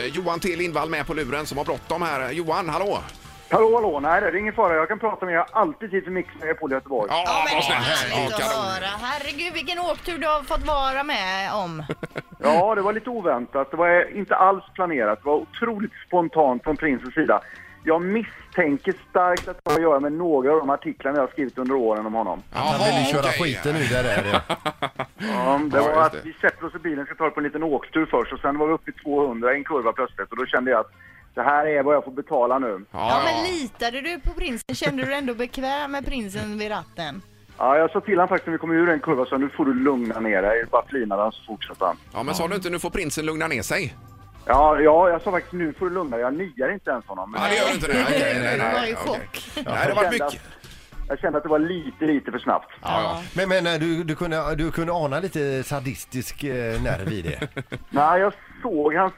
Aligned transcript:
Eh, 0.00 0.06
Johan 0.06 0.40
T 0.40 0.56
Lindvall 0.56 0.88
med 0.90 1.06
på 1.06 1.14
luren 1.14 1.46
som 1.46 1.58
har 1.58 1.64
bråttom 1.64 2.02
här. 2.02 2.30
Johan, 2.30 2.68
hallå! 2.68 2.98
Hallå, 3.50 3.74
hallå, 3.74 4.00
nej 4.00 4.20
det 4.20 4.26
är 4.26 4.36
ingen 4.36 4.54
fara. 4.54 4.74
Jag 4.74 4.88
kan 4.88 4.98
prata 4.98 5.26
med 5.26 5.32
er. 5.32 5.36
Jag 5.36 5.46
har 5.50 5.60
alltid 5.60 5.90
tid 5.90 6.04
för 6.04 6.10
Mix 6.10 6.28
Megapol 6.40 6.72
i 6.72 6.74
Göteborg. 6.74 7.08
Ja, 7.10 7.22
Ja, 7.26 7.44
men 7.46 7.54
vad 7.54 7.64
snällt! 7.64 7.84
härligt 7.86 8.30
Ja, 8.30 8.36
att 8.36 8.42
kanon. 8.42 8.64
höra. 8.72 8.86
Herregud, 9.00 9.52
vilken 9.54 9.78
åktur 9.78 10.18
du 10.18 10.26
har 10.26 10.42
fått 10.42 10.66
vara 10.66 11.02
med 11.04 11.52
om. 11.54 11.82
Ja, 12.42 12.74
det 12.74 12.82
var 12.82 12.92
lite 12.92 13.10
oväntat. 13.10 13.70
Det 13.70 13.76
var 13.76 14.16
inte 14.16 14.36
alls 14.36 14.64
planerat. 14.74 15.18
Det 15.22 15.26
var 15.28 15.34
otroligt 15.36 15.92
spontant 16.06 16.62
från 16.64 16.76
prinsens 16.76 17.14
sida. 17.14 17.40
Jag 17.88 18.02
misstänker 18.02 18.94
starkt 19.10 19.48
att 19.48 19.56
det 19.64 19.70
har 19.70 19.76
att 19.78 19.82
göra 19.82 20.00
med 20.00 20.12
några 20.12 20.52
av 20.52 20.58
de 20.58 20.70
artiklarna 20.70 21.16
jag 21.18 21.22
har 21.22 21.28
skrivit 21.32 21.58
under 21.58 21.74
åren 21.74 22.06
om 22.06 22.14
honom. 22.14 22.42
Han 22.52 22.78
vill 22.78 23.06
ju 23.06 23.12
köra 23.12 23.20
okej. 23.20 23.32
skiten 23.54 23.76
ur 23.76 23.80
det 23.80 24.02
där. 24.02 24.24
Ja. 24.32 24.40
Ja, 25.18 25.60
det 25.70 25.76
Ja, 25.76 25.82
var 25.82 25.88
just 25.90 25.98
att 25.98 26.12
det. 26.12 26.18
vi 26.24 26.32
sätter 26.32 26.66
oss 26.66 26.74
i 26.74 26.78
bilen, 26.78 27.06
ska 27.06 27.14
ta 27.14 27.24
det 27.24 27.30
på 27.30 27.40
en 27.40 27.44
liten 27.44 27.62
åktur 27.62 28.06
först 28.10 28.32
och 28.32 28.40
sen 28.40 28.58
var 28.58 28.66
vi 28.66 28.72
uppe 28.72 28.90
i 28.90 28.94
200 28.94 29.52
i 29.52 29.56
en 29.56 29.64
kurva 29.64 29.92
plötsligt 29.92 30.30
och 30.30 30.36
då 30.36 30.46
kände 30.46 30.70
jag 30.70 30.80
att 30.80 30.90
det 31.34 31.42
här 31.42 31.66
är 31.66 31.82
vad 31.82 31.94
jag 31.94 32.04
får 32.04 32.12
betala 32.12 32.58
nu. 32.58 32.84
Ja, 32.90 33.22
men 33.24 33.52
litade 33.54 34.00
du 34.00 34.20
på 34.20 34.30
prinsen? 34.30 34.74
Kände 34.74 35.02
du 35.02 35.08
dig 35.08 35.18
ändå 35.18 35.34
bekväm 35.34 35.92
med 35.92 36.06
prinsen 36.06 36.58
vid 36.58 36.70
ratten? 36.70 37.22
Ja, 37.58 37.78
jag 37.78 37.90
sa 37.90 38.00
till 38.00 38.14
honom 38.14 38.28
faktiskt 38.28 38.46
när 38.46 38.52
vi 38.52 38.58
kom 38.58 38.70
ur 38.70 38.88
en 38.88 39.00
kurva 39.00 39.26
så 39.26 39.36
nu 39.38 39.48
får 39.48 39.64
du 39.64 39.74
lugna 39.74 40.20
ner 40.20 40.42
dig. 40.42 40.64
Bara 40.70 40.86
flinade 40.86 41.22
han 41.22 41.32
så 41.32 41.42
fortsatte 41.46 41.84
han. 41.84 41.96
Ja, 42.12 42.22
men 42.22 42.34
sa 42.34 42.48
du 42.48 42.54
inte 42.54 42.70
nu 42.70 42.78
får 42.78 42.90
prinsen 42.90 43.26
lugna 43.26 43.46
ner 43.48 43.62
sig? 43.62 43.94
Ja, 44.46 44.80
ja, 44.80 45.08
jag 45.08 45.22
sa 45.22 45.30
faktiskt 45.30 45.52
nu 45.52 45.72
får 45.72 45.86
du 45.88 45.94
lugna 45.94 46.16
dig. 46.16 46.24
Jag 46.24 46.34
niar 46.34 46.72
inte 46.72 46.90
ens 46.90 47.06
honom. 47.06 47.30
Men 47.30 47.42
Ja, 47.42 47.48
det 47.48 47.56
gör 47.56 47.66
du 47.68 47.74
inte 47.74 47.86
det? 47.86 47.94
Nej, 47.94 48.38
nej, 48.42 48.58
nej, 48.58 48.72
var 48.74 48.78
i 48.78 48.82
nej, 48.82 48.96
okej. 49.06 49.06
chock. 49.14 49.50
Nej, 49.54 49.64
det 49.64 49.70
har 49.94 49.94
varit 49.94 50.10
mycket. 50.10 50.40
jag 51.08 51.18
kände 51.18 51.36
att 51.38 51.42
det 51.44 51.48
var 51.50 51.58
lite, 51.58 52.04
lite 52.04 52.30
för 52.30 52.38
snabbt. 52.38 52.70
Ja, 52.82 52.88
ja. 53.02 53.22
Men, 53.34 53.48
men 53.48 53.66
eh, 53.66 53.80
du, 53.80 54.04
du, 54.04 54.14
kunde, 54.14 54.54
du 54.54 54.70
kunde 54.70 54.92
ana 54.92 55.20
lite 55.20 55.62
sadistisk 55.62 56.44
eh, 56.44 56.82
nerv 56.82 57.12
i 57.12 57.22
det. 57.22 57.48
Nej, 57.90 58.20
jag 58.20 58.32
såg 58.62 58.94
hans, 58.94 59.12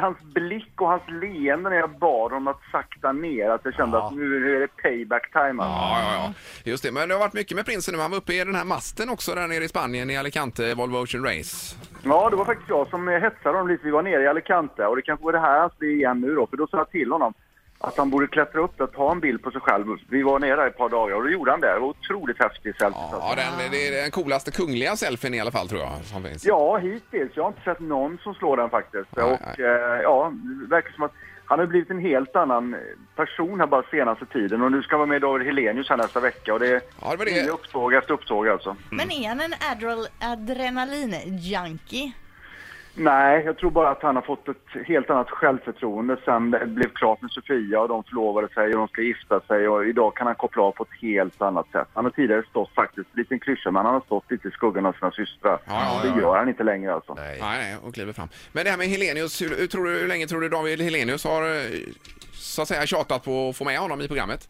hans 0.00 0.18
blick 0.22 0.80
och 0.80 0.88
hans 0.88 1.02
leende 1.08 1.70
när 1.70 1.76
jag 1.76 1.90
bad 1.98 2.30
honom 2.32 2.48
att 2.48 2.60
sakta 2.72 3.12
ner. 3.12 3.50
Att 3.50 3.60
jag 3.64 3.74
kände 3.74 3.96
Ja. 3.96 4.06
att 4.06 4.14
nu 4.14 4.56
är 4.56 4.60
det 4.60 4.68
payback 4.82 5.32
time. 5.32 5.62
alltså. 5.62 5.78
Ja, 5.78 5.98
ja, 6.02 6.14
ja. 6.14 6.32
Just 6.70 6.82
det. 6.82 6.92
Men 6.92 7.08
det 7.08 7.14
har 7.14 7.20
varit 7.20 7.32
mycket 7.34 7.56
med 7.56 7.66
prinsen 7.66 7.94
nu. 7.94 8.00
Han 8.00 8.10
var 8.10 8.18
uppe 8.18 8.32
i 8.34 8.44
den 8.44 8.54
här 8.54 8.64
masten 8.64 9.08
också 9.10 9.34
där 9.34 9.48
nere 9.48 9.64
i 9.64 9.68
Spanien 9.68 10.10
i 10.10 10.16
Alicante, 10.16 10.74
Volvo 10.74 10.96
Ocean 10.96 11.24
Race. 11.24 11.76
Ja, 12.02 12.30
det 12.30 12.36
var 12.36 12.44
faktiskt 12.44 12.68
jag 12.68 12.88
som 12.88 13.08
hetsade 13.08 13.56
honom 13.56 13.68
lite. 13.68 13.84
Vi 13.84 13.90
var 13.90 14.02
nere 14.02 14.22
i 14.22 14.26
Alicante 14.26 14.86
och 14.86 14.96
det 14.96 15.02
kanske 15.02 15.24
var 15.24 15.32
det 15.32 15.40
här 15.40 15.60
han 15.60 15.70
skulle 15.70 15.90
igen 15.90 16.20
nu 16.20 16.34
då. 16.34 16.46
För 16.46 16.56
då 16.56 16.66
sa 16.66 16.76
jag 16.76 16.90
till 16.90 17.12
honom 17.12 17.34
att 17.82 17.96
han 17.96 18.10
borde 18.10 18.26
klättra 18.26 18.60
upp 18.60 18.80
och 18.80 18.92
ta 18.92 19.12
en 19.12 19.20
bild 19.20 19.42
på 19.42 19.50
sig 19.50 19.60
själv. 19.60 19.86
Vi 20.08 20.22
var 20.22 20.38
nere 20.38 20.56
där 20.56 20.66
ett 20.66 20.76
par 20.78 20.88
dagar 20.88 21.16
och 21.16 21.22
då 21.22 21.30
gjorde 21.30 21.50
han 21.50 21.60
det. 21.60 21.72
Det 21.74 21.78
var 21.78 21.88
otroligt 21.88 22.38
häftigt 22.38 22.78
selfie. 22.78 23.02
Ja, 23.12 23.34
den, 23.36 23.70
det 23.70 23.88
är 23.88 24.02
den 24.02 24.10
coolaste 24.10 24.50
kungliga 24.50 24.96
selfien 24.96 25.34
i 25.34 25.40
alla 25.40 25.50
fall 25.50 25.68
tror 25.68 25.80
jag 25.80 25.90
som 26.04 26.22
finns. 26.22 26.44
Ja, 26.46 26.76
hittills. 26.76 27.30
Jag 27.34 27.42
har 27.42 27.48
inte 27.48 27.62
sett 27.64 27.80
någon 27.80 28.18
som 28.22 28.34
slår 28.34 28.56
den 28.56 28.70
faktiskt. 28.70 29.16
Nej, 29.16 29.24
och 29.24 29.60
Eh, 29.60 30.00
ja, 30.02 30.32
det 30.62 30.66
verkar 30.70 30.90
som 30.92 31.04
att 31.04 31.12
han 31.44 31.58
har 31.58 31.66
blivit 31.66 31.90
en 31.90 31.98
helt 31.98 32.36
annan 32.36 32.76
person 33.16 33.60
här 33.60 33.66
bara 33.66 33.82
senaste 33.90 34.26
tiden. 34.26 34.62
Och 34.62 34.72
nu 34.72 34.82
ska 34.82 34.92
han 34.92 34.98
vara 34.98 35.08
med 35.08 35.20
David 35.22 35.46
Helenius 35.46 35.88
här 35.88 35.96
nästa 35.96 36.20
vecka. 36.20 36.54
Och 36.54 36.60
det 36.60 36.68
är 36.68 36.80
Ja, 37.02 37.16
det 37.18 37.24
det. 37.24 37.48
upptåg 37.50 37.94
efter 37.94 38.14
upptåg 38.14 38.48
alltså. 38.48 38.76
Men 38.90 39.10
är 39.10 39.28
han 39.28 39.40
en 39.40 39.54
adrenal, 39.72 40.06
adrenalin-junkie? 40.20 42.12
Nej, 42.94 43.42
jag 43.44 43.56
tror 43.58 43.70
bara 43.70 43.90
att 43.90 44.02
han 44.02 44.16
har 44.16 44.22
fått 44.22 44.48
ett 44.48 44.86
helt 44.86 45.10
annat 45.10 45.30
självförtroende 45.30 46.16
sen 46.24 46.50
det 46.50 46.66
blev 46.66 46.88
klart 46.88 47.22
med 47.22 47.30
Sofia 47.30 47.80
och 47.80 47.88
de 47.88 48.04
förlovade 48.04 48.48
sig 48.48 48.64
och 48.64 48.78
de 48.78 48.88
ska 48.88 49.02
gifta 49.02 49.40
sig 49.40 49.68
och 49.68 49.86
idag 49.86 50.16
kan 50.16 50.26
han 50.26 50.36
koppla 50.36 50.62
av 50.62 50.72
på 50.72 50.82
ett 50.82 51.02
helt 51.02 51.42
annat 51.42 51.66
sätt. 51.72 51.88
Han 51.94 52.04
har 52.04 52.10
tidigare 52.10 52.42
stått 52.50 52.74
faktiskt, 52.74 53.08
lite 53.12 53.34
en 53.34 53.40
klyscha, 53.40 53.70
men 53.70 53.84
han 53.84 53.94
har 53.94 54.00
stått 54.00 54.30
lite 54.30 54.48
i 54.48 54.50
skuggan 54.50 54.86
av 54.86 54.92
sina 54.92 55.10
systrar. 55.10 55.58
Ja, 55.66 55.72
ja, 55.72 56.00
det 56.02 56.08
ja, 56.08 56.14
ja. 56.14 56.20
gör 56.20 56.36
han 56.36 56.48
inte 56.48 56.62
längre 56.62 56.94
alltså. 56.94 57.14
Nej. 57.14 57.38
Nej, 57.40 57.58
nej, 57.58 57.76
och 57.82 57.94
kliver 57.94 58.12
fram. 58.12 58.28
Men 58.52 58.64
det 58.64 58.70
här 58.70 58.78
med 58.78 58.86
Helenius, 58.86 59.42
hur, 59.42 59.56
hur, 59.56 59.66
tror 59.66 59.84
du, 59.84 59.90
hur 59.90 60.08
länge 60.08 60.26
tror 60.26 60.40
du 60.40 60.48
David 60.48 60.80
Helenius 60.80 61.24
har 61.24 61.42
eh, 61.42 61.62
så 62.32 62.62
att 62.62 62.68
säga 62.68 62.86
tjatat 62.86 63.24
på 63.24 63.48
att 63.48 63.56
få 63.56 63.64
med 63.64 63.78
honom 63.78 64.00
i 64.00 64.08
programmet? 64.08 64.48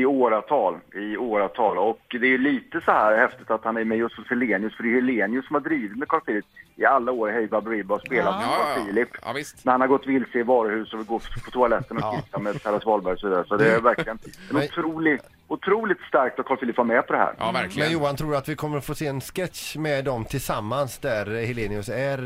I 0.00 0.04
åratal, 0.06 0.76
i 0.94 1.16
åratal. 1.16 1.78
Och 1.78 2.00
det 2.20 2.34
är 2.34 2.38
lite 2.38 2.80
så 2.80 2.90
här 2.92 3.16
häftigt 3.16 3.50
att 3.50 3.64
han 3.64 3.76
är 3.76 3.84
med 3.84 3.98
just 3.98 4.16
hos 4.16 4.30
Helenius, 4.30 4.76
för 4.76 4.82
det 4.82 4.88
är 4.90 4.94
Helenius 4.94 5.46
som 5.46 5.54
har 5.54 5.60
drivit 5.60 5.98
med 5.98 6.08
Carl 6.08 6.20
Philip 6.20 6.44
i 6.76 6.84
alla 6.84 7.12
år 7.12 7.30
i 7.30 7.32
Hej 7.32 7.46
Baberiba 7.46 7.94
och 7.94 8.00
spelat 8.00 8.24
Ja. 8.34 8.38
med 8.38 8.46
Ja, 8.46 8.50
Carl 8.56 8.68
ja, 8.68 8.74
ja. 8.78 8.84
Philip. 8.84 9.08
Ja, 9.22 9.32
visst. 9.32 9.64
När 9.64 9.72
han 9.72 9.80
har 9.80 9.88
gått 9.88 10.06
vilse 10.06 10.38
i 10.38 10.42
varuhus 10.42 10.92
och 10.94 11.06
gått 11.06 11.44
på 11.44 11.50
toaletten 11.50 11.96
och 11.96 12.14
kissat 12.24 12.42
med 12.42 12.62
Terras 12.62 12.86
Wahlberg 12.86 13.12
och 13.14 13.20
så 13.20 13.28
vidare. 13.28 13.44
Så 13.48 13.56
det 13.56 13.72
är 13.74 13.80
verkligen 13.80 14.18
en 14.50 14.56
otrolig, 14.56 15.20
otroligt 15.48 16.00
starkt 16.08 16.38
att 16.38 16.46
Carl 16.46 16.56
Philip 16.56 16.76
var 16.76 16.84
med 16.84 17.06
på 17.06 17.12
det 17.12 17.18
här. 17.18 17.34
Ja, 17.38 17.50
verkligen. 17.52 17.88
Men 17.92 17.92
Johan, 17.98 18.16
tror 18.16 18.30
du 18.30 18.36
att 18.36 18.48
vi 18.48 18.54
kommer 18.56 18.78
att 18.78 18.84
få 18.86 18.94
se 18.94 19.06
en 19.06 19.20
sketch 19.20 19.76
med 19.76 20.04
dem 20.04 20.24
tillsammans 20.24 20.98
där 20.98 21.46
Helenius 21.46 21.88
är 21.88 22.18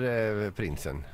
eh, 0.47 0.51
prinsen? 0.51 1.05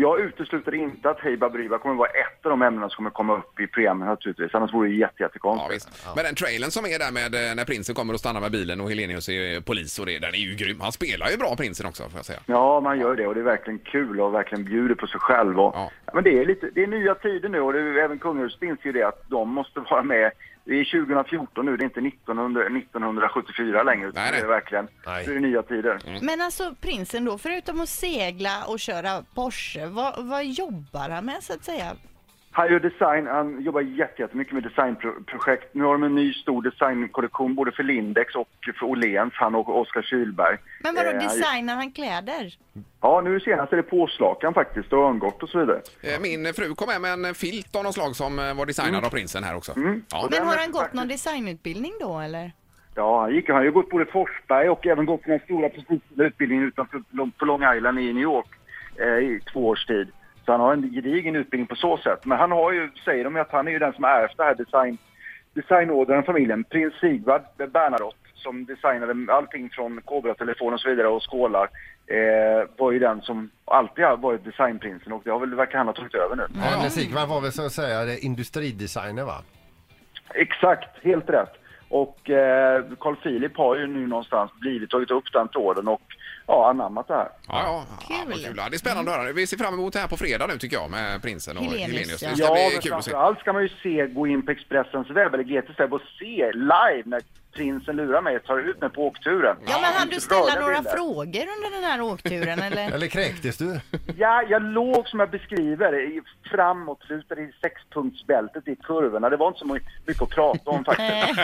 Jag 0.00 0.20
utesluter 0.20 0.74
inte 0.74 1.10
att 1.10 1.20
Hej 1.20 1.36
Baberiba 1.36 1.78
kommer 1.78 1.94
vara 1.94 2.08
ett 2.08 2.46
av 2.46 2.50
de 2.50 2.62
ämnena 2.62 2.88
som 2.88 2.96
kommer 2.96 3.10
komma 3.10 3.36
upp 3.36 3.60
i 3.60 3.66
programmet 3.66 4.08
naturligtvis. 4.08 4.54
Annars 4.54 4.74
vore 4.74 4.88
det 4.88 4.94
jätte, 4.94 5.14
Ja, 5.16 5.24
jättekonstigt. 5.26 5.74
visst. 5.74 6.06
Men 6.16 6.24
den 6.24 6.34
trailern 6.34 6.70
som 6.70 6.84
är 6.84 6.98
där 6.98 7.12
med 7.12 7.34
eh, 7.50 7.54
när 7.56 7.64
prinsen 7.64 7.94
kommer 7.94 8.14
och 8.14 8.20
stannar 8.20 8.40
med 8.40 8.52
bilen 8.52 8.80
och 8.80 8.88
Helenius 8.90 9.28
är 9.28 9.60
polis 9.60 9.98
och 9.98 10.06
det, 10.06 10.18
den 10.18 10.34
är 10.34 10.38
ju 10.38 10.54
grym. 10.54 10.80
Han 10.80 10.92
spelar 10.92 11.28
ju 11.30 11.36
bra 11.36 11.56
prinsen 11.56 11.86
också 11.86 12.02
får 12.02 12.18
jag 12.18 12.24
säga. 12.24 12.38
Ja, 12.46 12.80
man 12.80 12.98
gör 13.00 13.16
det 13.16 13.26
och 13.26 13.34
det 13.34 13.40
är 13.40 13.44
verkligen 13.44 13.78
kul 13.78 14.20
och 14.20 14.34
verkligen 14.34 14.64
bjuder 14.64 14.94
på 14.94 15.06
sig 15.06 15.20
själv. 15.20 15.60
Och, 15.60 15.72
Ja. 15.74 15.90
ja. 16.06 16.10
men 16.14 16.24
det, 16.24 16.38
är 16.40 16.44
lite, 16.46 16.70
det 16.74 16.82
är 16.82 16.86
nya 16.86 17.14
tider 17.14 17.48
nu 17.48 17.60
och 17.60 17.72
det 17.72 17.80
är, 17.80 17.96
även 18.04 18.18
kungahuset 18.18 18.62
inser 18.62 18.86
ju 18.86 18.92
det 18.92 19.02
att 19.02 19.22
de 19.28 19.48
måste 19.48 19.80
vara 19.80 20.02
med. 20.02 20.30
Det 20.68 20.80
är 20.80 20.84
2014 21.06 21.66
nu, 21.66 21.76
det 21.76 21.82
är 21.82 21.84
inte 21.84 22.00
1900, 22.00 22.62
1974 22.66 23.82
längre. 23.82 24.10
Nej, 24.14 24.30
nej. 24.30 24.32
Det 24.32 24.46
är 24.46 24.48
verkligen 24.48 24.88
Nej. 25.06 25.24
det 25.26 25.34
är 25.34 25.40
nya 25.40 25.62
tider. 25.62 25.98
Men 26.22 26.40
alltså 26.40 26.74
prinsen 26.80 27.24
då, 27.24 27.38
förutom 27.38 27.80
att 27.80 27.88
segla 27.88 28.64
och 28.66 28.80
köra 28.80 29.24
Porsche, 29.34 29.86
vad, 29.86 30.26
vad 30.26 30.44
jobbar 30.44 31.08
han 31.10 31.24
med 31.24 31.42
så 31.42 31.52
att 31.52 31.64
säga? 31.64 31.84
Han 32.50 32.72
gör 32.72 32.80
design, 32.80 33.26
han 33.26 33.62
jobbar 33.62 33.80
jätte- 33.80 34.22
jättemycket 34.22 34.54
med 34.54 34.62
designprojekt. 34.62 35.74
Nu 35.74 35.84
har 35.84 35.92
de 35.92 36.02
en 36.02 36.14
ny 36.14 36.32
stor 36.32 36.62
designkollektion 36.62 37.54
både 37.54 37.72
för 37.72 37.82
Lindex 37.82 38.34
och 38.34 38.48
för 38.78 38.86
Åhléns, 38.86 39.32
han 39.36 39.54
och 39.54 39.80
Oskar 39.80 40.02
Kylberg. 40.02 40.56
Men 40.80 40.94
vadå, 40.94 41.08
Eh, 41.10 41.18
designar 41.22 41.74
han 41.74 41.92
kläder? 41.92 42.54
Ja, 43.00 43.20
nu 43.20 43.40
senast 43.40 43.72
är 43.72 43.76
det 43.76 43.82
påslakan 43.82 44.54
faktiskt 44.54 44.92
och 44.92 44.98
örngott 45.04 45.42
och 45.42 45.48
så 45.48 45.58
vidare. 45.58 45.80
Eh, 46.02 46.20
Min 46.20 46.54
fru 46.54 46.74
kom 46.74 46.88
med 46.88 47.00
med 47.18 47.28
en 47.28 47.34
filt 47.34 47.76
av 47.76 47.84
något 47.84 47.94
slag 47.94 48.16
som 48.16 48.38
eh, 48.38 48.54
var 48.54 48.66
designad 48.66 49.04
av 49.04 49.10
prinsen 49.10 49.44
här 49.44 49.56
också. 49.56 49.72
Ja. 50.10 50.28
Men 50.30 50.46
har 50.46 50.56
han 50.56 50.70
gått 50.72 50.92
någon 50.92 51.08
designutbildning 51.08 51.92
då 52.00 52.18
eller? 52.18 52.52
Ja, 52.94 53.20
han, 53.20 53.34
gick, 53.34 53.48
han 53.48 53.56
har 53.56 53.64
ju 53.64 53.72
gått 53.72 53.90
både 53.90 54.06
Forsberg 54.06 54.68
och 54.68 54.86
även 54.86 55.06
gått 55.06 55.24
den 55.24 55.40
stora 55.44 55.68
prestigefulla 55.68 56.24
utbildningen 56.24 56.64
utanför 56.64 57.02
på 57.38 57.44
Long 57.44 57.62
Island 57.76 57.98
i 57.98 58.12
New 58.12 58.22
York 58.22 58.46
eh, 59.00 59.06
i 59.06 59.40
två 59.52 59.68
års 59.68 59.86
tid. 59.86 60.08
Så 60.44 60.52
han 60.52 60.60
har 60.60 60.72
en 60.72 60.90
gedigen 60.92 61.36
utbildning 61.36 61.66
på 61.66 61.76
så 61.76 61.96
sätt. 61.96 62.24
Men 62.24 62.38
han 62.38 62.52
har 62.52 62.72
ju, 62.72 62.90
säger 63.04 63.24
de 63.24 63.34
ju 63.36 63.40
att 63.40 63.52
han 63.52 63.68
är 63.68 63.72
ju 63.72 63.78
den 63.78 63.92
som 63.92 64.04
har 64.04 64.10
ärvt 64.10 64.36
det 64.36 64.44
här 64.44 64.54
design, 64.54 64.98
designådran 65.54 66.22
familjen. 66.24 66.64
Prins 66.64 66.94
Sigvard 67.00 67.42
Bernadotte 67.56 68.27
som 68.38 68.64
designade 68.66 69.32
allting 69.32 69.70
från 69.70 70.00
Cobra-telefon 70.02 70.74
och 70.74 70.80
så 70.80 70.88
vidare 70.88 71.08
och 71.08 71.30
skålar 71.30 71.68
eh, 72.06 72.68
var 72.78 72.92
ju 72.92 72.98
den 72.98 73.20
som 73.22 73.50
alltid 73.64 74.04
har 74.04 74.16
varit 74.16 74.44
designprinsen 74.44 75.12
och 75.12 75.22
det 75.24 75.30
har 75.30 75.38
väl 75.38 75.54
verkar 75.54 75.78
han 75.78 75.86
ha 75.86 75.94
tagit 75.94 76.14
över 76.14 76.36
nu. 76.36 76.46
Men 76.80 76.90
Sigvard 76.90 77.28
var 77.28 77.40
väl 77.40 77.52
så 77.52 77.66
att 77.66 77.72
säga 77.72 78.04
det 78.04 78.18
industridesigner 78.18 79.24
va? 79.24 79.42
Exakt, 80.34 81.04
helt 81.04 81.30
rätt. 81.30 81.52
Och 81.90 82.30
eh, 82.30 82.84
Carl 83.00 83.16
Philip 83.16 83.56
har 83.56 83.76
ju 83.76 83.86
nu 83.86 84.06
någonstans 84.06 84.50
blivit 84.60 84.90
tagit 84.90 85.10
upp 85.10 85.32
den 85.32 85.48
tråden 85.48 85.88
och 85.88 86.02
ja, 86.46 86.70
anammat 86.70 87.08
det 87.08 87.14
här. 87.14 87.28
Ja, 87.48 87.62
ja, 87.64 87.84
ja, 87.90 88.06
Kul. 88.08 88.28
vad 88.32 88.44
kul. 88.44 88.54
Ja, 88.56 88.68
det 88.70 88.76
är 88.76 88.78
spännande 88.78 89.10
att 89.10 89.16
höra. 89.20 89.32
Vi 89.32 89.46
ser 89.46 89.56
fram 89.56 89.74
emot 89.74 89.92
det 89.92 89.98
här 89.98 90.08
på 90.08 90.16
fredag 90.16 90.46
nu 90.46 90.58
tycker 90.58 90.76
jag 90.76 90.90
med 90.90 91.22
prinsen 91.22 91.56
och 91.56 91.62
Helenius, 91.62 91.90
Helenius. 91.90 92.22
ja. 92.22 92.28
Det 92.30 92.36
ska 92.36 92.46
Ja, 92.46 92.68
bli 92.70 92.78
kul 92.82 92.92
att 92.92 93.04
se. 93.04 93.10
framförallt 93.10 93.38
ska 93.40 93.52
man 93.52 93.62
ju 93.62 93.68
se, 93.68 94.06
gå 94.06 94.26
in 94.26 94.42
på 94.46 94.50
Expressens 94.50 95.10
webb 95.10 95.34
eller 95.34 95.44
GTs 95.44 95.80
webb 95.80 95.92
och 95.94 96.00
se 96.18 96.52
live 96.52 97.02
när 97.04 97.20
prinsen 97.58 97.96
lurar 97.96 98.22
mig 98.22 98.36
och 98.36 98.44
tar 98.44 98.58
ut 98.58 98.80
mig 98.80 98.90
på 98.90 99.06
åkturen. 99.06 99.56
Ja, 99.66 99.78
men 99.82 99.92
hann 99.92 100.08
du 100.08 100.20
ställa 100.20 100.54
några 100.60 100.74
bilder. 100.74 100.90
frågor 100.96 101.44
under 101.56 101.70
den 101.80 101.84
här 101.90 102.00
åkturen 102.00 102.58
eller? 102.58 102.90
Eller 102.92 103.06
kräktes 103.06 103.56
du? 103.56 103.80
Ja, 104.18 104.42
jag 104.48 104.62
låg 104.62 105.08
som 105.08 105.20
jag 105.20 105.30
beskriver 105.30 106.00
i- 106.00 106.20
framåtlutad 106.50 107.34
i 107.40 107.52
sexpunktsbältet 107.62 108.68
i 108.68 108.76
kurvorna. 108.76 109.28
Det 109.30 109.36
var 109.36 109.48
inte 109.48 109.58
så 109.58 109.66
mycket 110.06 110.22
att 110.22 110.28
prata 110.30 110.70
om 110.70 110.84
faktiskt. 110.84 111.40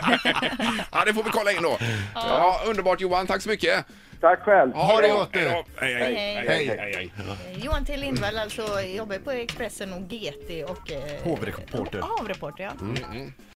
Ja, 0.93 1.05
det 1.07 1.15
får 1.15 1.25
vi 1.25 1.31
kolla 1.31 1.53
in 1.53 1.63
då. 1.63 1.77
Ja, 2.15 2.61
underbart 2.67 3.01
Johan, 3.01 3.27
tack 3.27 3.43
så 3.43 3.49
mycket. 3.49 3.87
Tack 4.21 4.41
själv. 4.43 4.73
Ha 4.73 5.01
det 5.01 5.09
gott 5.09 5.35
nu. 5.35 5.41
Hej. 5.41 5.65
Hej, 5.77 5.95
hej. 5.95 6.15
Hej. 6.15 6.45
hej, 6.49 6.79
hej, 6.79 7.13
hej. 7.17 7.61
Johan 7.65 7.85
T 7.85 7.97
Lindvall 7.97 8.39
alltså 8.39 8.81
jobbar 8.81 9.19
på 9.19 9.31
Expressen 9.31 9.93
och 9.93 10.01
GT 10.01 10.65
och... 10.71 10.93
Eh, 10.93 11.23
Hovreporter. 11.25 11.99
Ja, 11.99 12.17
Hovreporter 12.19 12.65
ja. 12.65 12.71